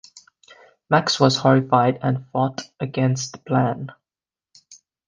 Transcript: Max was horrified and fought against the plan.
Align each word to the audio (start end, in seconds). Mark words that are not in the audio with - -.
Max 0.89 1.19
was 1.19 1.37
horrified 1.37 1.99
and 2.01 2.25
fought 2.31 2.63
against 2.79 3.33
the 3.33 3.37
plan. 3.37 3.91